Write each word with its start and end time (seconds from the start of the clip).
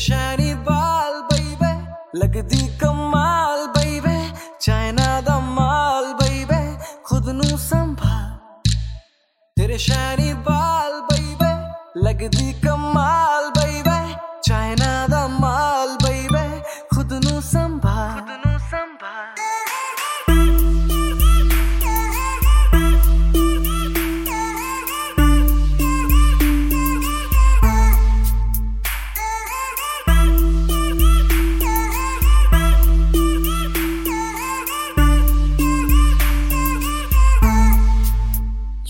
shiny 0.00 0.54
ball, 0.54 1.28
baby. 1.30 1.72
लगदी 2.18 2.78
कमाल, 2.78 3.66
baby. 3.66 4.32
China 4.60 5.20
द 5.20 5.28
माल, 5.28 6.04
baby. 6.04 6.78
खुद 7.06 7.28
नू 7.28 7.56
संभाल. 7.56 8.62
तेरे 9.56 9.78
shiny 9.78 10.30
ball, 10.48 10.94
baby. 11.10 11.52
लगदी 12.04 12.52
कमाल, 12.52 13.50
baby. 13.50 14.14
चाइना 14.48 14.79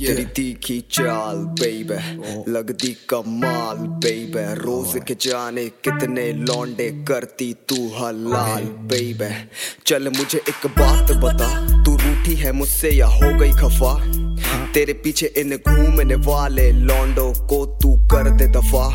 तेरी 0.07 0.25
तीखी 0.25 0.79
चाल 0.93 1.37
बेबे 1.61 1.99
लगती 2.51 2.89
कमाल 3.09 3.77
बेबे 3.77 4.45
रोज 4.55 4.93
के 5.09 5.15
जाने 5.21 5.65
कितने 5.85 6.33
लौंडे 6.33 6.89
करती 7.09 7.53
तू 7.69 7.77
हलाल 7.99 8.65
बेबे 8.91 9.31
चल 9.87 10.09
मुझे 10.09 10.39
एक 10.39 10.67
बात 10.79 11.13
बता 11.13 11.49
तू 11.85 11.97
रूठी 11.97 12.35
है 12.35 12.53
मुझसे 12.53 12.91
या 12.91 13.07
हो 13.07 13.39
गई 13.39 13.53
खफा? 13.53 13.95
तेरे 14.73 14.93
पीछे 14.93 15.27
इन 15.37 15.57
घूमने 15.57 16.15
वाले 16.15 16.71
लौंडो 16.73 17.33
को 17.47 17.65
तू 17.83 17.95
कर 18.13 18.31
दे 18.31 18.47
दफ़ा। 18.47 18.89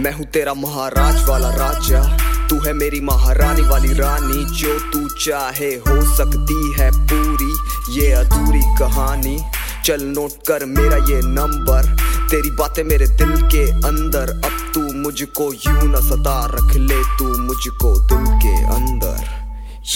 मैं 0.00 0.12
हूँ 0.12 0.24
तेरा 0.24 0.54
महाराज 0.54 1.28
वाला 1.28 1.50
राजा 1.54 2.02
तू 2.48 2.56
है 2.56 2.72
मेरी 2.72 3.00
महारानी 3.00 3.62
वाली 3.62 3.92
रानी 3.92 4.44
जो 4.58 4.78
तू 4.90 5.08
चाहे 5.24 5.70
हो 5.88 6.00
सकती 6.16 6.60
है 6.80 6.90
पूरी 7.10 7.52
ये 8.00 8.10
अधूरी 8.12 8.62
कहानी। 8.78 9.38
चल 9.84 10.02
नोट 10.02 10.30
कर, 10.46 10.64
मेरा 10.64 10.96
ये 10.96 11.20
नंबर। 11.24 11.96
तेरी 12.30 12.50
बातें 12.50 12.84
मेरे 12.84 13.06
दिल 13.06 13.36
के 13.48 13.70
अंदर। 13.70 14.30
अब 14.44 14.72
तू 14.74 14.80
मुझको 14.80 15.52
यू 15.52 15.88
न 15.88 16.00
सता, 16.00 16.46
रख 16.46 16.76
ले 16.76 17.02
तू 17.18 17.38
मुझको 17.38 18.00
दिल 18.00 18.26
के 18.26 18.64
अंदर। 18.64 19.40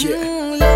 Yeah. 0.01 0.74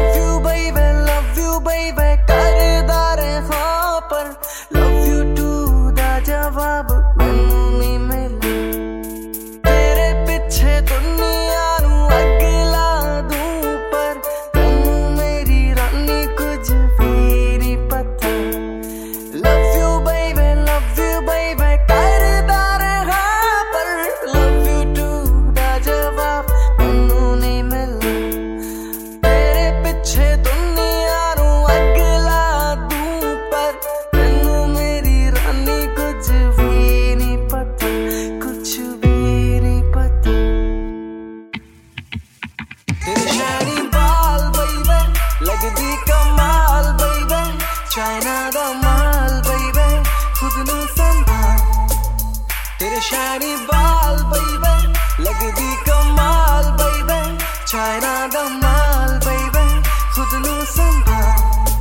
shiny 53.01 53.55
ball, 53.67 54.17
baby. 54.31 54.93
लगदी 55.23 55.69
कमाल, 55.87 56.65
baby. 56.79 57.19
छायना 57.67 58.27
दमाल, 58.27 59.11
baby. 59.25 59.67
खुद 60.15 60.33
नु 60.45 60.55
संभाल. 60.71 61.71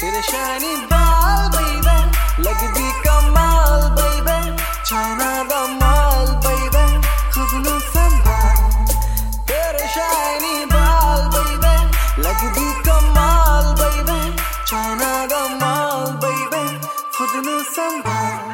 तेरे 0.00 0.22
shiny 0.22 0.74
ball, 0.92 1.42
baby. 1.56 1.96
लगदी 2.46 2.88
कमाल, 3.06 3.82
baby. 3.98 4.38
छायना 4.86 5.30
दमाल, 5.52 6.26
baby. 6.46 6.86
खुद 7.34 7.54
नु 7.64 7.74
संभाल. 7.94 8.60
तेरे 9.50 9.88
shiny 9.96 10.54
ball, 10.74 11.24
baby. 11.34 11.74
लगदी 12.26 12.68
कमाल, 12.90 13.66
baby. 13.82 14.20
छायना 14.66 15.26
दमाल, 15.34 16.06
baby. 16.26 16.86
खुद 17.18 17.42
नु 17.48 17.58
संभाल. 17.74 18.47